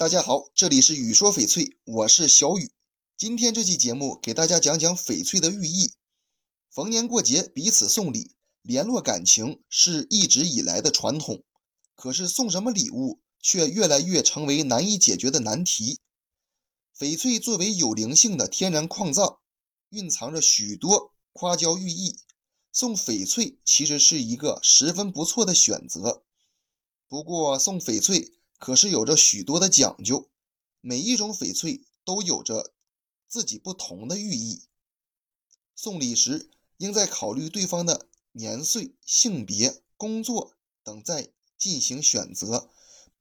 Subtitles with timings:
[0.00, 2.72] 大家好，这里是雨说翡翠，我是小雨。
[3.18, 5.92] 今天这期节目给大家讲讲翡翠的寓意。
[6.70, 11.44] 逢年过节彼此送礼，联络感情是一直以来的传统。
[11.94, 15.98] 可是送什么礼物，却越来越成为难以解决的难题。
[16.98, 19.40] 翡翠作为有灵性的天然矿藏，
[19.90, 22.16] 蕴藏着许多夸交寓意。
[22.72, 26.22] 送翡翠其实是一个十分不错的选择。
[27.06, 28.32] 不过送翡翠。
[28.60, 30.28] 可是有着许多的讲究，
[30.82, 32.74] 每一种翡翠都有着
[33.26, 34.64] 自己不同的寓意。
[35.74, 40.54] 送礼时应在考虑对方的年岁、性别、工作
[40.84, 42.70] 等再进行选择，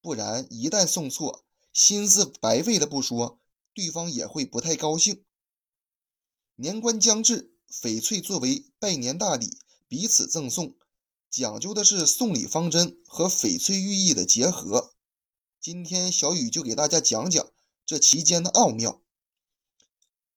[0.00, 3.38] 不然一旦送错，心思白费了不说，
[3.72, 5.24] 对方也会不太高兴。
[6.56, 10.74] 年关将至，翡翠作为拜年大礼，彼此赠送，
[11.30, 14.92] 讲究的是送礼方针和翡翠寓意的结合。
[15.60, 17.52] 今天小雨就给大家讲讲
[17.84, 19.02] 这其间的奥妙。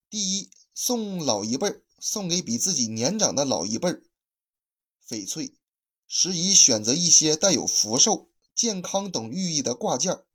[0.09, 4.03] 第一，送老一辈儿，送给比自己年长的老一辈儿
[5.07, 5.55] 翡翠，
[6.07, 10.25] 适宜选择一些带有福寿、健康等寓意的挂件，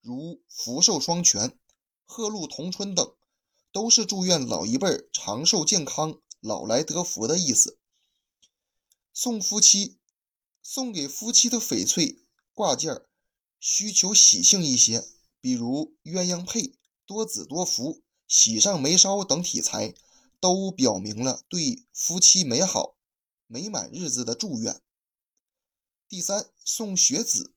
[0.00, 1.58] 如福寿双全、
[2.04, 3.12] 鹤禄同春等，
[3.72, 7.80] 都是祝愿老一辈儿长寿健康、老来得福的意思。
[9.12, 9.98] 送夫妻，
[10.62, 13.02] 送给夫妻的翡翠挂件。
[13.60, 15.06] 需求喜庆一些，
[15.38, 19.94] 比如鸳鸯配、多子多福、喜上眉梢等题材，
[20.40, 22.96] 都表明了对夫妻美好、
[23.46, 24.80] 美满日子的祝愿。
[26.08, 27.52] 第三，送学子，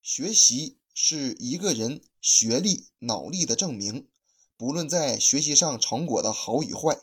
[0.00, 4.08] 学习是一个人学历、脑力的证明，
[4.56, 7.02] 不论在学习上成果的好与坏，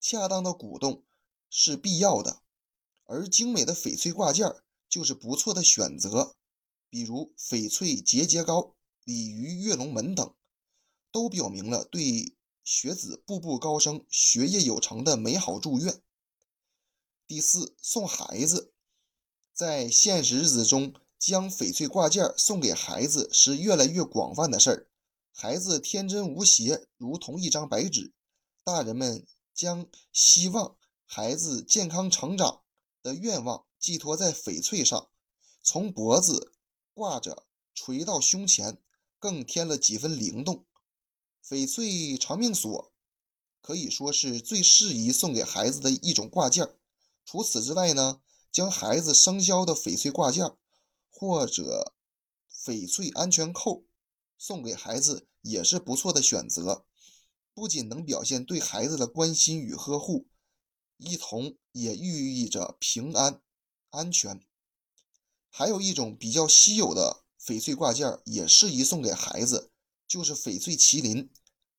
[0.00, 1.04] 恰当的鼓动
[1.50, 2.40] 是必要的，
[3.04, 4.50] 而精美的翡翠挂件
[4.88, 6.36] 就是不错的选择。
[6.96, 10.34] 比如翡翠节节高、鲤鱼跃龙门等，
[11.12, 16.00] 都表明了对学子步步高升、学业有成的美好祝愿。
[17.26, 18.72] 第四，送孩子，
[19.52, 24.88] 在现实日子中，将翡翠挂件送给孩子是越来越广泛的事儿。
[25.34, 28.14] 孩子天真无邪，如同一张白纸，
[28.64, 32.62] 大人们将希望孩子健康成长
[33.02, 35.10] 的愿望寄托在翡翠上，
[35.62, 36.54] 从脖子。
[36.96, 38.78] 挂着垂到胸前，
[39.18, 40.64] 更添了几分灵动。
[41.46, 42.90] 翡翠长命锁
[43.60, 46.74] 可以说是最适宜送给孩子的一种挂件。
[47.26, 50.56] 除此之外呢，将孩子生肖的翡翠挂件
[51.10, 51.92] 或者
[52.50, 53.84] 翡翠安全扣
[54.38, 56.86] 送给孩子也是不错的选择。
[57.52, 60.28] 不仅能表现对孩子的关心与呵护，
[60.96, 63.42] 一同也寓意着平安、
[63.90, 64.40] 安全。
[65.50, 69.70] 还有一种比较稀有的翡翠挂件，也适宜送给孩子，
[70.06, 71.30] 就是翡翠麒麟。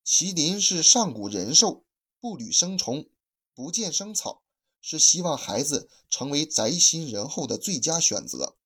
[0.04, 1.84] 麒麟是上古人兽，
[2.18, 3.08] 不履生虫，
[3.54, 4.42] 不见生草，
[4.80, 8.56] 是希望孩子成为宅心仁厚的最佳选择。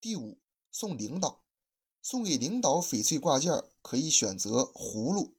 [0.00, 0.38] 第五，
[0.72, 1.44] 送领导，
[2.00, 5.36] 送给领导翡翠挂件，可以选择葫芦、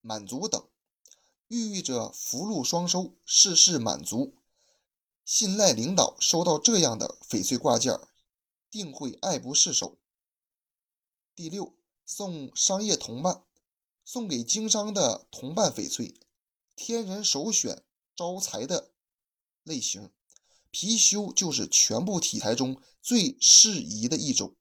[0.00, 0.68] 满足等，
[1.48, 4.37] 寓意着福禄双收，事事满足。
[5.30, 8.00] 信赖领导收到这样的翡翠挂件，
[8.70, 9.98] 定会爱不释手。
[11.36, 13.44] 第六，送商业同伴，
[14.06, 16.18] 送给经商的同伴翡翠，
[16.74, 17.84] 天人首选
[18.16, 18.94] 招财的
[19.64, 20.10] 类型。
[20.72, 24.56] 貔貅就是全部题材中最适宜的一种，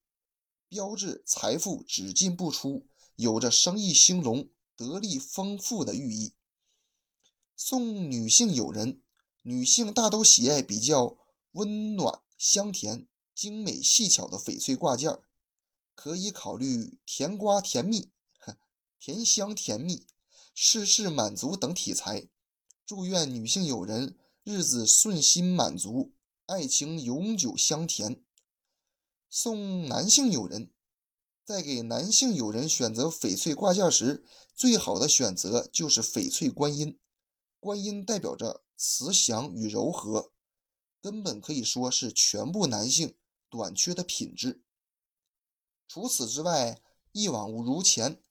[0.67, 2.85] 标志财富只进不出，
[3.15, 6.33] 有着生意兴隆、得利丰富的寓意。
[7.55, 9.01] 送女性友人。
[9.49, 11.17] 女性大都喜爱比较
[11.53, 15.19] 温暖、香甜、精美细巧的翡翠挂件，
[15.95, 18.11] 可以考虑甜瓜甜蜜、
[18.99, 20.05] 甜香甜蜜、
[20.53, 22.27] 事事满足等题材。
[22.85, 26.11] 祝愿女性友人日子顺心满足，
[26.47, 28.21] 爱情永久香甜。
[29.29, 30.73] 送男性友人，
[31.45, 36.99] 在给男性友人选择翡翠挂件时，最好的选择就是翡翠观音。
[37.61, 38.65] 观音代表着。
[38.77, 40.31] 慈祥与柔和，
[41.01, 43.15] 根本可以说是全部男性
[43.49, 44.63] 短缺的品质。
[45.87, 46.81] 除此之外，
[47.11, 48.21] 一往无如前、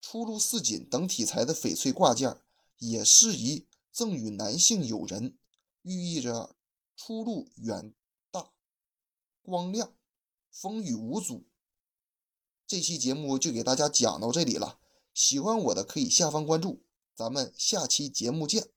[0.00, 2.40] 出入似锦等题材的翡翠挂件
[2.78, 5.36] 也适宜赠与男性友人，
[5.82, 6.54] 寓意着
[6.96, 7.94] 出路远
[8.30, 8.52] 大、
[9.42, 9.94] 光亮、
[10.50, 11.46] 风雨无阻。
[12.66, 14.78] 这期节目就给大家讲到这里了，
[15.12, 16.84] 喜欢我的可以下方关注，
[17.14, 18.71] 咱们下期节目见。